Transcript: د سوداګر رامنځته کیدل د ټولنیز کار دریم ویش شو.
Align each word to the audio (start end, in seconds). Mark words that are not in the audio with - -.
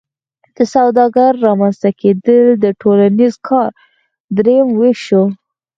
د 0.55 0.57
سوداګر 0.73 1.31
رامنځته 1.45 1.89
کیدل 2.01 2.45
د 2.63 2.65
ټولنیز 2.81 3.33
کار 3.47 3.71
دریم 4.37 4.67
ویش 4.79 4.99
شو. 5.07 5.23